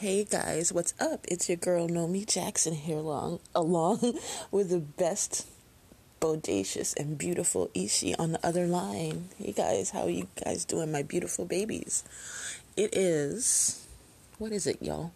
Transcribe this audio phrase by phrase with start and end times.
[0.00, 1.24] Hey guys, what's up?
[1.26, 4.16] It's your girl Nomy Jackson here along along
[4.52, 5.48] with the best
[6.20, 9.30] bodacious and beautiful Ishi on the other line.
[9.38, 12.04] Hey guys, how are you guys doing, my beautiful babies?
[12.76, 13.88] It is
[14.38, 15.10] what is it, y'all?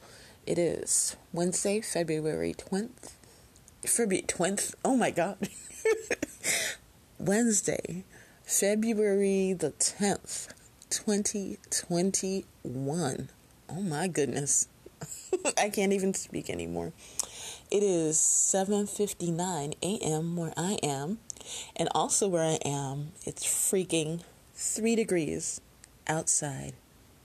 [0.46, 3.12] It is Wednesday, February 20th.
[3.86, 4.74] February 20th.
[4.84, 5.48] Oh my god.
[7.20, 8.02] Wednesday,
[8.44, 10.48] February the 10th,
[10.90, 13.28] 2021.
[13.68, 14.66] Oh my goodness.
[15.59, 16.93] I can't even speak anymore.
[17.71, 20.36] It is 7:59 a.m.
[20.36, 21.18] where I am,
[21.77, 24.21] and also where I am, it's freaking
[24.55, 25.61] 3 degrees
[26.07, 26.75] outside.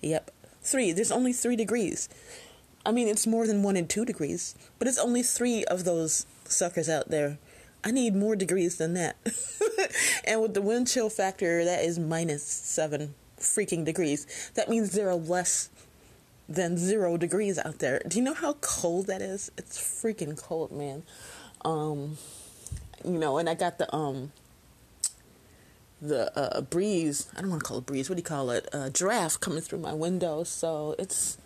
[0.01, 0.91] Yep, 3.
[0.93, 2.07] There's only 3 degrees.
[2.85, 6.25] I mean, it's more than 1 and 2 degrees, but it's only 3 of those
[6.45, 7.37] suckers out there.
[7.83, 9.17] I need more degrees than that.
[10.25, 14.51] and with the wind chill factor, that is minus 7 freaking degrees.
[14.55, 15.69] That means there are less
[16.49, 18.01] than zero degrees out there.
[18.07, 19.51] Do you know how cold that is?
[19.57, 21.03] It's freaking cold, man.
[21.65, 22.17] Um,
[23.03, 24.31] you know, and I got the um
[26.01, 27.27] the uh, breeze.
[27.35, 28.09] I don't want to call it a breeze.
[28.09, 28.67] What do you call it?
[28.71, 30.43] Uh, draft coming through my window.
[30.43, 31.37] So it's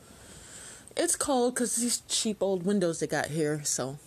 [0.96, 3.62] it's cold because these cheap old windows they got here.
[3.64, 3.98] So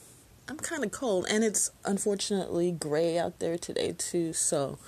[0.48, 4.32] I'm kind of cold, and it's unfortunately gray out there today too.
[4.32, 4.78] So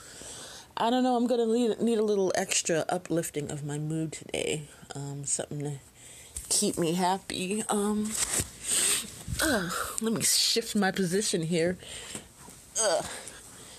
[0.77, 1.17] I don't know.
[1.17, 4.69] I'm gonna need, need a little extra uplifting of my mood today.
[4.95, 5.73] Um, something to
[6.48, 7.62] keep me happy.
[7.69, 8.11] Um,
[9.42, 11.77] uh, let me shift my position here.
[12.80, 13.02] Uh,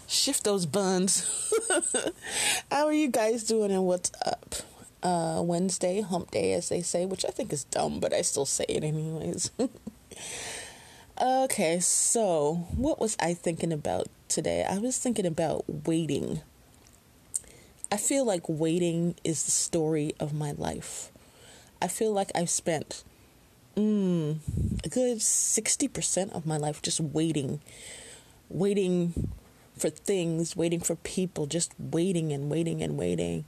[0.07, 1.51] shift those buns.
[2.71, 4.55] How are you guys doing and what's up?
[5.03, 8.45] Uh, Wednesday, hump day, as they say, which I think is dumb, but I still
[8.45, 9.51] say it anyways.
[11.21, 14.65] okay, so what was I thinking about today?
[14.67, 16.41] I was thinking about waiting.
[17.91, 21.11] I feel like waiting is the story of my life.
[21.81, 23.03] I feel like I've spent
[23.75, 24.37] mm,
[24.83, 27.61] a good 60% of my life just waiting,
[28.49, 29.29] waiting
[29.77, 33.45] for things, waiting for people, just waiting and waiting and waiting.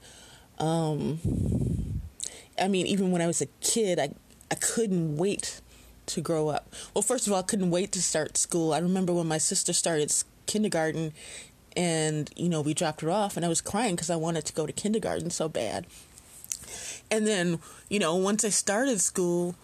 [0.59, 1.19] Um,
[2.59, 4.09] I mean, even when I was a kid, I,
[4.51, 5.61] I couldn't wait
[6.07, 6.73] to grow up.
[6.93, 8.73] Well, first of all, I couldn't wait to start school.
[8.73, 10.13] I remember when my sister started
[10.45, 11.13] kindergarten
[11.75, 14.53] and, you know, we dropped her off and I was crying because I wanted to
[14.53, 15.85] go to kindergarten so bad.
[17.11, 17.59] And then,
[17.89, 19.55] you know, once I started school,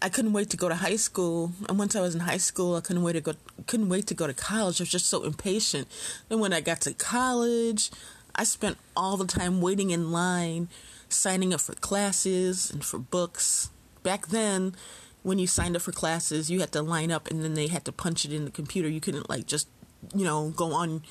[0.00, 1.52] I couldn't wait to go to high school.
[1.68, 3.34] And once I was in high school, I couldn't wait to go
[3.66, 4.80] couldn't wait to go to college.
[4.80, 5.88] I was just so impatient.
[6.28, 7.90] Then when I got to college,
[8.34, 10.68] I spent all the time waiting in line,
[11.08, 13.70] signing up for classes and for books.
[14.02, 14.76] Back then,
[15.22, 17.84] when you signed up for classes, you had to line up and then they had
[17.86, 18.88] to punch it in the computer.
[18.88, 19.66] You couldn't like just,
[20.14, 21.02] you know, go on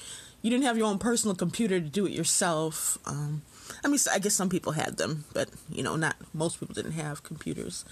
[0.46, 3.00] you didn't have your own personal computer to do it yourself.
[3.08, 3.42] Um,
[3.84, 6.94] I mean, I guess some people had them, but you know, not most people didn't
[6.94, 7.86] have computers.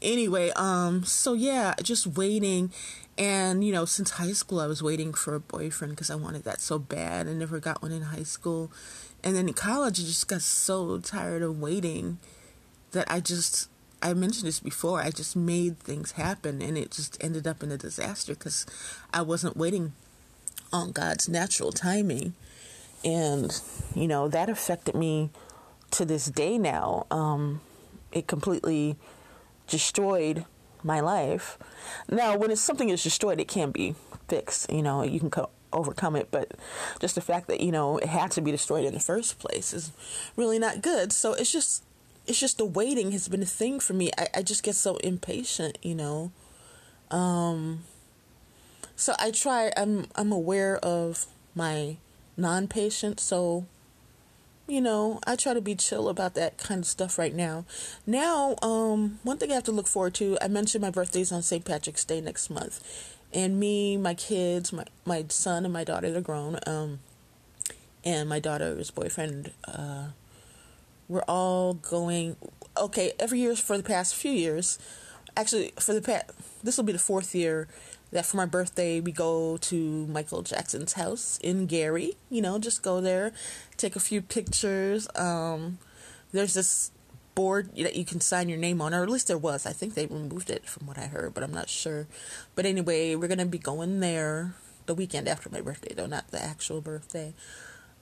[0.00, 2.72] Anyway, um, so yeah, just waiting,
[3.16, 6.44] and you know, since high school, I was waiting for a boyfriend because I wanted
[6.44, 7.26] that so bad.
[7.26, 8.70] I never got one in high school,
[9.24, 12.18] and then in college, I just got so tired of waiting
[12.92, 13.68] that I just
[14.00, 15.00] I mentioned this before.
[15.00, 18.64] I just made things happen, and it just ended up in a disaster because
[19.12, 19.92] I wasn't waiting
[20.72, 22.34] on God's natural timing.
[23.04, 23.60] And,
[23.94, 25.30] you know, that affected me
[25.92, 27.06] to this day now.
[27.10, 27.60] Um,
[28.12, 28.96] it completely
[29.66, 30.44] destroyed
[30.82, 31.58] my life.
[32.08, 33.94] Now, when it's something is destroyed, it can be
[34.28, 34.70] fixed.
[34.70, 36.52] You know, you can co- overcome it, but
[37.00, 39.72] just the fact that you know it had to be destroyed in the first place
[39.72, 39.92] is
[40.36, 41.12] really not good.
[41.12, 41.84] So it's just,
[42.26, 44.10] it's just the waiting has been a thing for me.
[44.18, 45.78] I, I just get so impatient.
[45.82, 46.32] You know,
[47.10, 47.84] um,
[48.96, 49.72] so I try.
[49.76, 51.96] I'm I'm aware of my
[52.38, 53.66] non-patient, so
[54.66, 57.64] you know I try to be chill about that kind of stuff right now.
[58.06, 60.38] Now, um, one thing I have to look forward to.
[60.40, 61.64] I mentioned my birthday's on St.
[61.64, 62.80] Patrick's Day next month,
[63.34, 66.58] and me, my kids, my my son and my daughter, they're grown.
[66.66, 67.00] Um,
[68.04, 69.52] and my daughter's boyfriend.
[69.66, 70.08] Uh,
[71.08, 72.36] we're all going.
[72.76, 74.78] Okay, every year for the past few years,
[75.38, 76.26] actually for the past
[76.62, 77.68] this will be the fourth year
[78.10, 82.16] that for my birthday we go to Michael Jackson's house in Gary.
[82.30, 83.32] You know, just go there,
[83.76, 85.08] take a few pictures.
[85.14, 85.78] Um,
[86.32, 86.90] there's this
[87.34, 89.64] board that you can sign your name on, or at least there was.
[89.64, 92.06] I think they removed it from what I heard, but I'm not sure.
[92.54, 94.54] But anyway, we're gonna be going there
[94.86, 97.34] the weekend after my birthday, though not the actual birthday.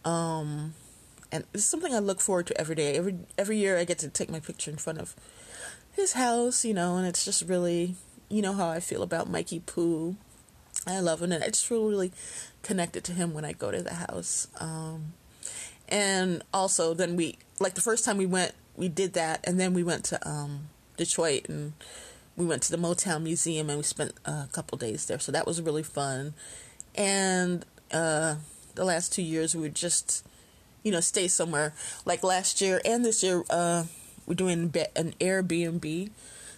[0.05, 0.75] Um,
[1.31, 2.97] and it's something I look forward to every day.
[2.97, 5.14] Every every year, I get to take my picture in front of
[5.93, 7.97] his house, you know, and it's just really
[8.28, 10.17] you know how I feel about Mikey Poo.
[10.87, 12.12] I love him, and I just feel really
[12.62, 14.49] connected to him when I go to the house.
[14.61, 15.14] Um,
[15.88, 19.73] and also, then we like the first time we went, we did that, and then
[19.75, 21.73] we went to um, Detroit, and
[22.37, 25.19] we went to the Motown Museum and we spent a couple days there.
[25.19, 26.34] So that was really fun.
[26.94, 28.37] And uh,
[28.75, 30.25] the last two years, we would just,
[30.82, 31.75] you know, stay somewhere.
[32.05, 33.84] Like last year and this year, uh,
[34.26, 36.11] we're doing an Airbnb.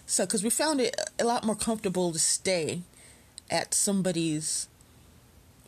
[0.09, 2.81] So, because we found it a lot more comfortable to stay
[3.47, 4.67] at somebody's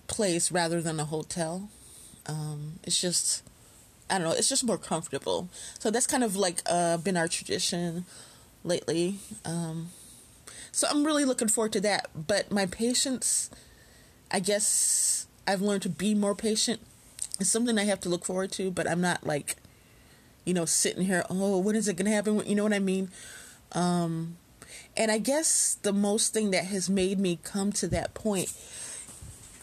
[0.08, 1.70] place rather than a hotel.
[2.26, 3.44] Um, it's just,
[4.10, 5.48] I don't know, it's just more comfortable.
[5.78, 8.06] So that's kind of like uh, been our tradition
[8.64, 9.20] lately.
[9.46, 9.90] Um,
[10.72, 12.10] so I'm really looking forward to that.
[12.16, 13.52] But my patience,
[14.32, 16.82] I guess I've learned to be more patient.
[17.40, 19.58] It's something I have to look forward to, but I'm not like,
[20.46, 22.42] you know, sitting here, oh, when is it going to happen?
[22.48, 23.12] You know what I mean?
[23.74, 24.38] Um,
[24.96, 28.54] and I guess the most thing that has made me come to that point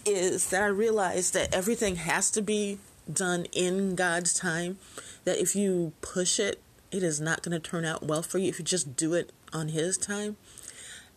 [0.07, 2.79] is that I realize that everything has to be
[3.13, 4.79] done in God's time.
[5.25, 8.49] That if you push it, it is not going to turn out well for you
[8.49, 10.37] if you just do it on His time.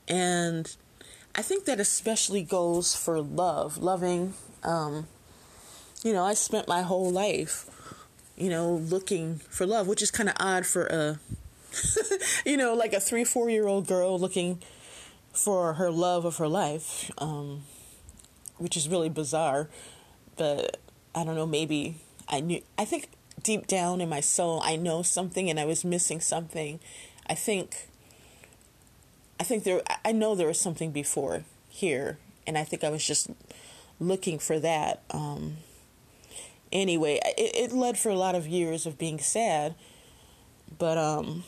[0.07, 0.75] And
[1.33, 4.33] I think that especially goes for love, loving.
[4.63, 5.07] Um,
[6.03, 7.69] you know, I spent my whole life,
[8.35, 11.19] you know, looking for love, which is kind of odd for a,
[12.45, 14.61] you know, like a three, four year old girl looking
[15.33, 17.63] for her love of her life, um,
[18.57, 19.69] which is really bizarre.
[20.37, 20.77] But
[21.15, 21.97] I don't know, maybe
[22.27, 23.09] I knew, I think
[23.41, 26.79] deep down in my soul, I know something and I was missing something.
[27.27, 27.87] I think
[29.41, 33.03] I think there, I know there was something before here, and I think I was
[33.03, 33.27] just
[33.99, 35.01] looking for that.
[35.09, 35.57] Um,
[36.71, 39.73] anyway, it, it led for a lot of years of being sad,
[40.77, 41.43] but um,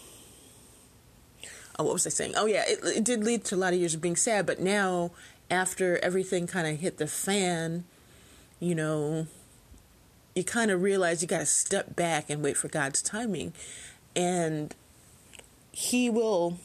[1.79, 2.33] oh, what was I saying?
[2.35, 4.59] Oh yeah, it, it did lead to a lot of years of being sad, but
[4.59, 5.11] now
[5.49, 7.83] after everything kind of hit the fan,
[8.59, 9.27] you know,
[10.35, 13.53] you kind of realize you got to step back and wait for God's timing,
[14.15, 14.73] and
[15.71, 16.57] He will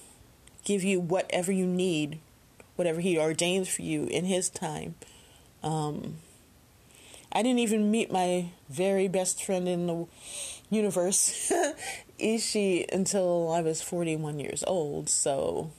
[0.65, 2.19] give you whatever you need,
[2.77, 4.95] whatever He ordains for you in His time.
[5.63, 6.17] Um,
[7.33, 10.07] I didn't even meet my very best friend in the
[10.71, 11.53] universe,
[12.19, 15.09] Ishi, until I was 41 years old.
[15.09, 15.71] So,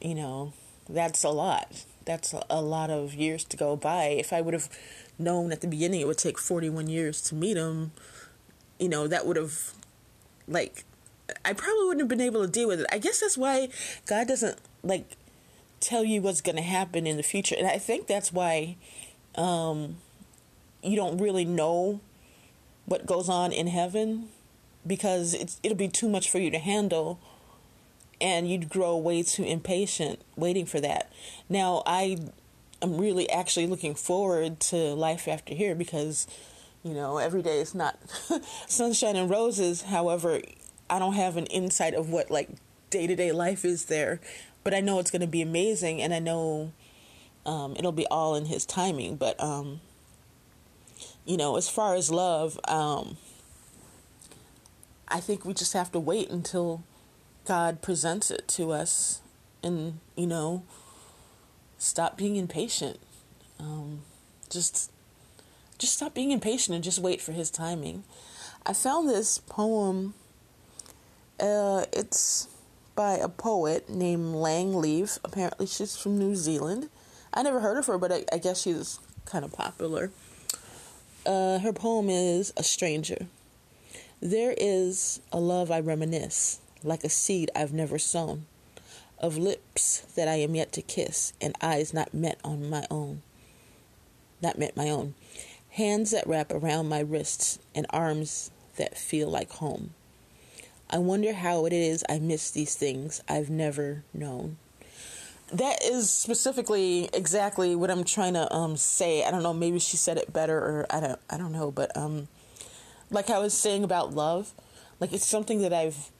[0.00, 0.52] you know,
[0.88, 1.84] that's a lot.
[2.04, 4.04] That's a lot of years to go by.
[4.04, 4.68] If I would have
[5.18, 7.92] known at the beginning it would take 41 years to meet him,
[8.78, 9.72] you know, that would have,
[10.48, 10.84] like,
[11.44, 12.86] I probably wouldn't have been able to deal with it.
[12.92, 13.68] I guess that's why
[14.06, 15.16] God doesn't like
[15.80, 17.54] tell you what's going to happen in the future.
[17.58, 18.76] And I think that's why
[19.34, 19.96] um,
[20.82, 22.00] you don't really know
[22.86, 24.28] what goes on in heaven
[24.86, 27.20] because it's, it'll be too much for you to handle
[28.20, 31.12] and you'd grow way too impatient waiting for that.
[31.48, 32.18] Now, I
[32.80, 36.26] am really actually looking forward to life after here because,
[36.82, 37.98] you know, every day is not
[38.68, 39.82] sunshine and roses.
[39.82, 40.40] However,
[40.88, 42.48] I don't have an insight of what like
[42.90, 44.20] day to day life is there,
[44.62, 46.72] but I know it's going to be amazing, and I know
[47.46, 49.16] um, it'll be all in His timing.
[49.16, 49.80] But um,
[51.24, 53.16] you know, as far as love, um,
[55.08, 56.82] I think we just have to wait until
[57.44, 59.20] God presents it to us,
[59.62, 60.64] and you know,
[61.78, 62.98] stop being impatient.
[63.58, 64.02] Um,
[64.50, 64.90] just,
[65.78, 68.04] just stop being impatient and just wait for His timing.
[68.64, 70.14] I found this poem
[71.42, 72.48] uh, it's
[72.94, 75.18] by a poet named Lang Leave.
[75.24, 76.88] Apparently, she's from New Zealand.
[77.34, 80.12] I never heard of her, but I, I guess she's kind of popular.
[81.24, 83.26] Uh, her poem is A Stranger.
[84.20, 88.46] There is a love I reminisce, like a seed I've never sown,
[89.20, 93.22] of lips that I am yet to kiss, and eyes not met on my own.
[94.42, 95.14] Not met my own.
[95.70, 99.94] Hands that wrap around my wrists, and arms that feel like home.
[100.90, 104.56] I wonder how it is I miss these things I've never known.
[105.50, 109.24] That is specifically exactly what I'm trying to um, say.
[109.24, 111.94] I don't know, maybe she said it better or I don't I don't know, but
[111.96, 112.28] um
[113.10, 114.52] like I was saying about love,
[115.00, 116.10] like it's something that I've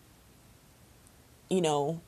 [1.48, 2.00] you know,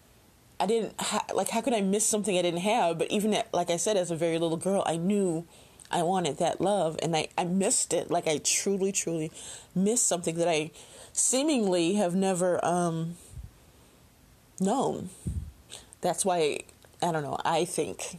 [0.60, 3.52] I didn't ha- like how could I miss something I didn't have, but even at,
[3.54, 5.46] like I said as a very little girl, I knew
[5.90, 8.10] I wanted that love and I I missed it.
[8.10, 9.32] Like I truly truly
[9.74, 10.72] missed something that I
[11.14, 13.16] seemingly have never um,
[14.60, 15.10] known.
[16.00, 16.60] That's why,
[17.04, 18.18] I don't know, I think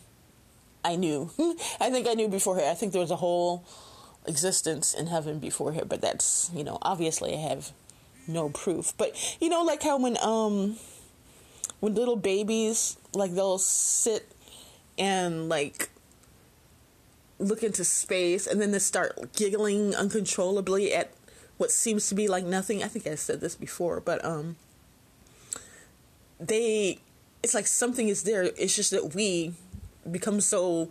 [0.83, 1.31] I knew.
[1.81, 2.69] I think I knew before here.
[2.69, 3.65] I think there was a whole
[4.27, 7.71] existence in heaven before here, but that's, you know, obviously I have
[8.27, 8.93] no proof.
[8.95, 10.77] But, you know, like how when, um,
[11.79, 14.31] when little babies, like they'll sit
[14.97, 15.89] and like
[17.39, 21.11] look into space and then they start giggling uncontrollably at
[21.57, 22.83] what seems to be like nothing.
[22.83, 24.55] I think I said this before, but um
[26.39, 26.99] they
[27.45, 28.41] it's like something is there.
[28.57, 29.53] It's just that we
[30.09, 30.89] become so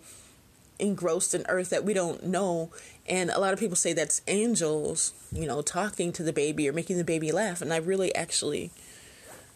[0.78, 2.70] engrossed in earth that we don't know.
[3.08, 6.73] And a lot of people say that's angels, you know, talking to the baby or
[6.73, 7.61] making the baby laugh.
[7.61, 8.70] And I really actually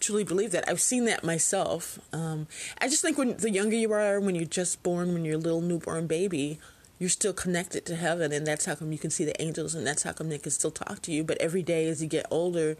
[0.00, 0.68] truly believe that.
[0.68, 2.00] I've seen that myself.
[2.12, 2.48] Um,
[2.80, 5.38] I just think when the younger you are, when you're just born, when you're a
[5.38, 6.58] little newborn baby,
[6.98, 9.86] you're still connected to heaven, and that's how come you can see the angels, and
[9.86, 11.22] that's how come they can still talk to you.
[11.22, 12.76] But every day as you get older,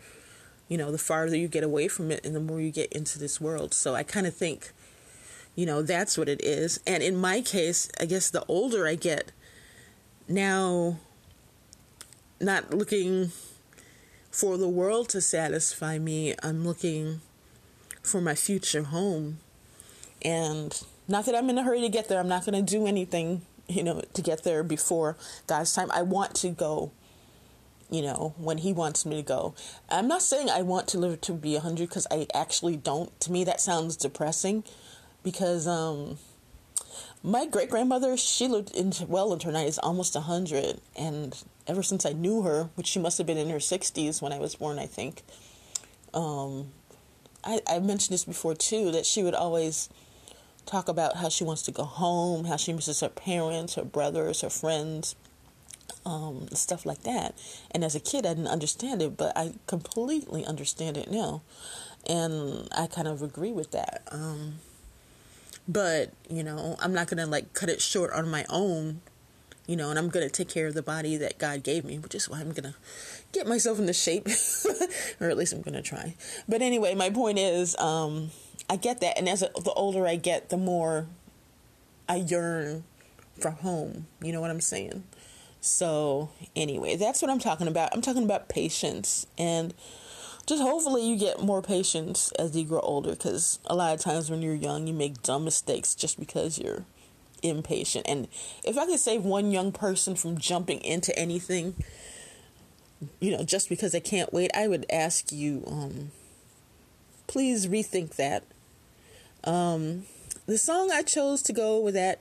[0.69, 3.19] you know, the farther you get away from it, and the more you get into
[3.19, 3.75] this world.
[3.75, 4.73] So I kind of think,
[5.55, 6.79] you know, that's what it is.
[6.87, 9.33] And in my case, I guess the older I get,
[10.29, 10.99] now,
[12.41, 13.33] not looking
[14.31, 16.35] for the world to satisfy me.
[16.43, 17.23] I'm looking
[18.03, 19.39] for my future home.
[20.23, 22.21] And not that I'm in a hurry to get there.
[22.21, 25.91] I'm not going to do anything, you know, to get there before God's time.
[25.93, 26.93] I want to go,
[27.91, 29.55] you know, when He wants me to go.
[29.89, 33.19] I'm not saying I want to live to be 100 because I actually don't.
[33.21, 34.65] To me, that sounds depressing
[35.23, 36.19] because, um,
[37.23, 40.81] my great grandmother, she lived in well into her 90s, almost 100.
[40.97, 44.33] And ever since I knew her, which she must have been in her 60s when
[44.33, 45.23] I was born, I think.
[46.15, 46.69] Um,
[47.45, 49.89] I, I mentioned this before too that she would always
[50.67, 54.43] talk about how she wants to go home, how she misses her parents, her brothers,
[54.43, 55.17] her friends,
[56.09, 57.35] um, stuff like that.
[57.71, 61.43] And as a kid, I didn't understand it, but I completely understand it now.
[62.09, 64.09] And I kind of agree with that.
[64.11, 64.55] Um,
[65.69, 69.03] but, you know, I'm not going to like cut it short on my own
[69.67, 71.99] you know, and I'm going to take care of the body that God gave me,
[71.99, 72.75] which is why I'm going to
[73.33, 74.27] get myself into shape,
[75.21, 76.15] or at least I'm going to try.
[76.49, 78.31] But anyway, my point is, um,
[78.71, 81.07] I get that, and as a, the older I get, the more
[82.09, 82.85] I yearn
[83.39, 84.07] for home.
[84.23, 85.05] You know what I'm saying?
[85.61, 87.91] So, anyway, that's what I'm talking about.
[87.93, 89.75] I'm talking about patience and
[90.47, 94.31] just hopefully you get more patience as you grow older because a lot of times
[94.31, 96.87] when you're young, you make dumb mistakes just because you're
[97.43, 98.07] impatient.
[98.09, 98.29] And
[98.65, 101.75] if I could save one young person from jumping into anything,
[103.21, 106.13] you know, just because they can't wait, I would ask you, um,
[107.27, 108.45] please rethink that.
[109.45, 110.05] Um,
[110.47, 112.21] the song I chose to go with that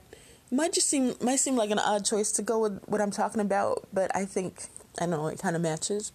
[0.50, 3.40] might just seem might seem like an odd choice to go with what I'm talking
[3.40, 4.66] about, but I think
[4.98, 6.12] I don't know it kind of matches.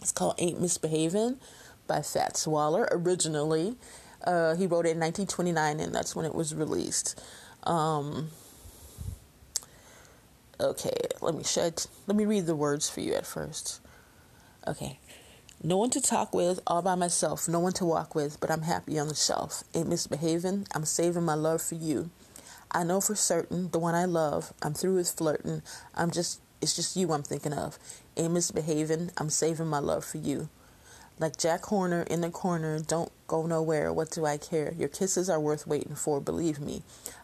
[0.00, 1.38] It's called "Ain't Misbehaving"
[1.86, 2.88] by Fats Waller.
[2.90, 3.76] Originally,
[4.24, 7.20] uh, he wrote it in 1929, and that's when it was released.
[7.64, 8.30] Um,
[10.60, 11.86] okay, let me shed.
[12.06, 13.80] Let me read the words for you at first.
[14.66, 14.98] Okay.
[15.62, 17.48] No one to talk with, all by myself.
[17.48, 19.64] No one to walk with, but I'm happy on the shelf.
[19.74, 20.66] Ain't misbehaving.
[20.74, 22.10] I'm saving my love for you.
[22.70, 24.52] I know for certain the one I love.
[24.62, 25.62] I'm through with flirting.
[25.94, 27.78] I'm just, it's just you I'm thinking of.
[28.16, 29.10] Ain't misbehaving.
[29.16, 30.48] I'm saving my love for you.
[31.18, 33.90] Like Jack Horner in the corner, don't go nowhere.
[33.90, 34.74] What do I care?
[34.76, 36.82] Your kisses are worth waiting for, believe me.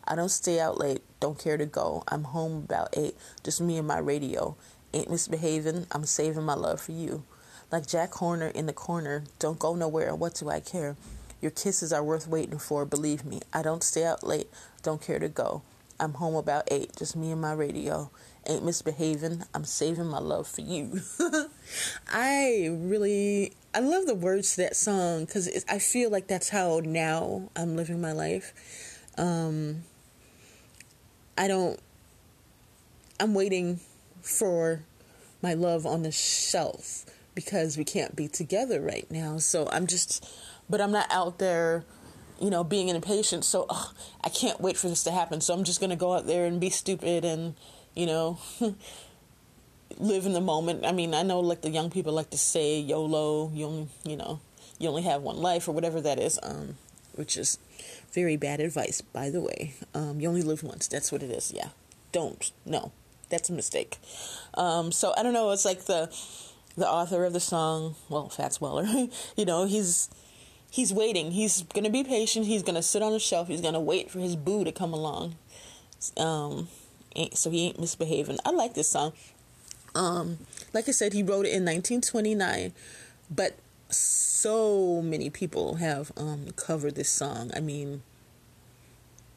[0.09, 2.03] I don't stay out late, don't care to go.
[2.09, 4.57] I'm home about 8, just me and my radio.
[4.95, 7.25] Ain't misbehaving, I'm saving my love for you.
[7.71, 10.15] Like Jack Horner in the corner, don't go nowhere.
[10.15, 10.97] What do I care?
[11.43, 13.41] Your kisses are worth waiting for, believe me.
[13.53, 14.49] I don't stay out late,
[14.83, 15.63] don't care to go.
[16.01, 18.11] I'm home about 8, just me and my radio
[18.47, 19.43] ain't misbehaving.
[19.53, 21.01] I'm saving my love for you.
[22.13, 26.81] I really, I love the words to that song because I feel like that's how
[26.85, 29.01] now I'm living my life.
[29.19, 29.83] Um,
[31.37, 31.79] I don't,
[33.21, 33.81] I'm waiting
[34.23, 34.81] for
[35.43, 39.39] my love on the shelf because we can't be together right now.
[39.39, 40.29] So I'm just,
[40.73, 41.85] but I'm not out there
[42.41, 43.45] you know, being impatient.
[43.45, 43.93] So oh,
[44.25, 45.41] I can't wait for this to happen.
[45.41, 47.55] So I'm just going to go out there and be stupid and
[47.95, 48.39] you know,
[49.99, 50.85] live in the moment.
[50.85, 54.17] I mean, I know like the young people like to say YOLO, you only, you
[54.17, 54.41] know,
[54.79, 56.77] you only have one life or whatever that is, um,
[57.15, 57.59] which is
[58.13, 59.75] very bad advice, by the way.
[59.95, 60.89] Um, you only live once.
[60.89, 61.53] That's what it is.
[61.55, 61.69] Yeah.
[62.11, 62.51] Don't.
[62.67, 62.93] No.
[63.29, 63.99] That's a mistake.
[64.55, 65.51] Um, so I don't know.
[65.53, 66.15] It's like the
[66.77, 68.87] the author of the song, well, Fats Weller,
[69.37, 70.09] you know, he's
[70.73, 71.33] he's waiting.
[71.33, 72.47] He's gonna be patient.
[72.47, 73.47] He's gonna sit on the shelf.
[73.47, 75.37] He's gonna wait for his boo to come along.
[76.17, 76.69] Um,
[77.35, 78.39] so he ain't misbehaving.
[78.45, 79.13] I like this song.
[79.95, 80.39] Um,
[80.73, 82.73] like I said, he wrote it in 1929,
[83.31, 83.59] but
[83.91, 87.51] so many people have um, covered this song.
[87.55, 88.03] I mean,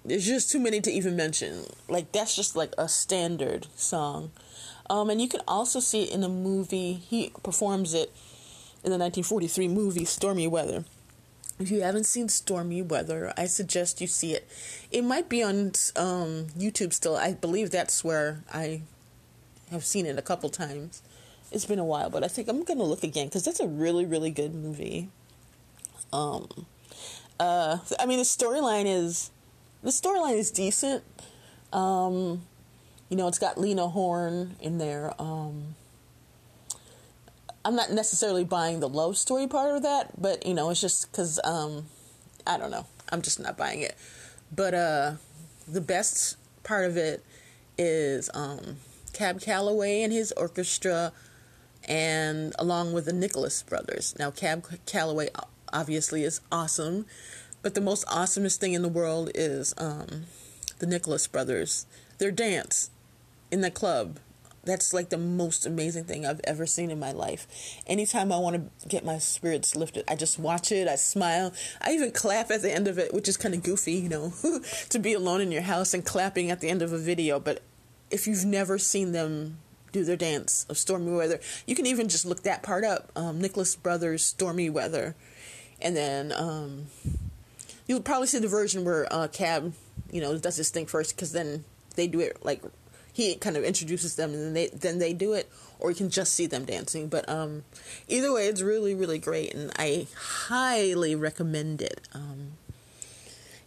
[0.06, 1.66] there's just too many to even mention.
[1.90, 4.32] Like that's just like a standard song.
[4.90, 6.94] Um, and you can also see it in the movie.
[6.94, 8.14] He performs it
[8.86, 10.86] in the 1943 movie Stormy Weather.
[11.58, 14.48] If you haven't seen Stormy Weather, I suggest you see it.
[14.92, 17.16] It might be on um, YouTube still.
[17.16, 18.82] I believe that's where I
[19.72, 21.02] have seen it a couple times.
[21.52, 23.68] It's been a while, but I think I'm going to look again because that's a
[23.68, 25.10] really, really good movie.
[26.12, 26.48] Um,
[27.40, 29.30] Uh, I mean, the storyline is
[29.84, 31.04] the storyline is decent.
[31.74, 32.44] Um,
[33.10, 35.14] you know, it's got Lena Horne in there.
[35.20, 35.76] Um,
[37.66, 41.12] I'm not necessarily buying the love story part of that, but you know, it's just
[41.12, 41.88] because um,
[42.46, 42.86] I don't know.
[43.12, 43.98] I'm just not buying it.
[44.56, 45.14] But uh,
[45.68, 47.26] the best part of it
[47.76, 48.78] is um,
[49.14, 51.12] Cab Calloway and his orchestra,
[51.88, 54.16] and along with the Nicholas brothers.
[54.20, 55.30] Now, Cab Calloway
[55.74, 57.08] obviously is awesome,
[57.64, 60.26] but the most awesomest thing in the world is um,
[60.78, 61.88] the Nicholas brothers.
[62.20, 62.92] Their dance
[63.50, 64.20] in the club.
[64.66, 67.48] That's like the most amazing thing I've ever seen in my life.
[67.86, 71.54] Anytime I want to get my spirits lifted, I just watch it, I smile.
[71.82, 74.34] I even clap at the end of it, which is kind of goofy, you know,
[74.90, 77.40] to be alone in your house and clapping at the end of a video.
[77.40, 77.62] But
[78.10, 79.60] if you've never seen them
[79.92, 83.12] do their dance of stormy weather, you can even just look that part up.
[83.16, 85.16] Um, Nicholas Brothers, Stormy Weather.
[85.82, 86.88] And then um,
[87.88, 89.74] you'll probably see the version where uh, Cab,
[90.12, 92.62] you know, does this thing first because then they do it like
[93.16, 96.10] he kind of introduces them and then they then they do it or you can
[96.10, 97.08] just see them dancing.
[97.08, 97.64] But um
[98.10, 102.02] either way it's really really great and i highly recommend it.
[102.14, 102.52] Um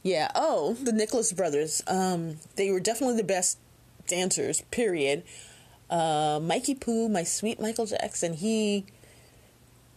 [0.02, 1.82] yeah oh the nicholas brothers.
[1.86, 3.58] Um they were definitely the best
[4.06, 5.22] dancers period.
[5.88, 8.84] Uh mikey poo my sweet michael jackson he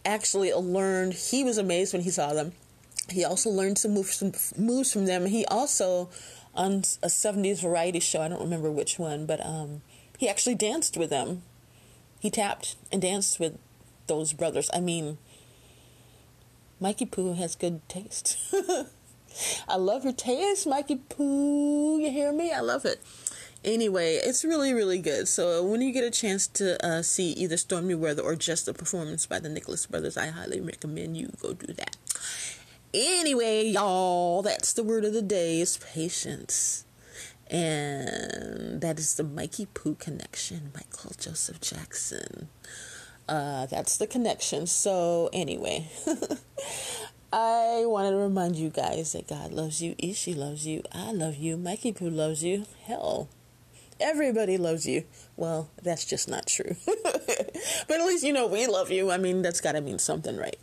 [0.06, 2.52] actually learned he was amazed when he saw them.
[3.10, 5.26] He also learned some moves, some moves from them.
[5.26, 6.08] He also
[6.54, 8.22] on a 70s variety show.
[8.22, 9.82] I don't remember which one, but um,
[10.18, 11.42] he actually danced with them.
[12.20, 13.58] He tapped and danced with
[14.06, 14.70] those brothers.
[14.72, 15.18] I mean,
[16.80, 18.36] Mikey Poo has good taste.
[19.68, 21.98] I love your taste, Mikey Poo.
[21.98, 22.52] You hear me?
[22.52, 23.00] I love it.
[23.64, 25.28] Anyway, it's really, really good.
[25.28, 28.74] So when you get a chance to uh, see either Stormy Weather or just a
[28.74, 31.96] performance by the Nicholas Brothers, I highly recommend you go do that.
[32.94, 36.84] Anyway, y'all, that's the word of the day is patience.
[37.50, 42.48] And that is the Mikey Poo connection, Michael Joseph Jackson.
[43.26, 44.66] Uh, that's the connection.
[44.66, 45.88] So, anyway,
[47.32, 51.36] I wanted to remind you guys that God loves you, Ishi loves you, I love
[51.36, 52.66] you, Mikey Poo loves you.
[52.84, 53.30] Hell,
[54.00, 55.04] everybody loves you.
[55.36, 56.76] Well, that's just not true.
[56.84, 59.10] but at least you know we love you.
[59.10, 60.58] I mean, that's got to mean something, right?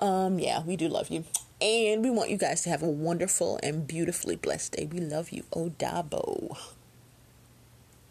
[0.00, 1.24] Um, yeah, we do love you.
[1.62, 4.88] And we want you guys to have a wonderful and beautifully blessed day.
[4.90, 5.44] We love you.
[5.52, 6.56] Odabo.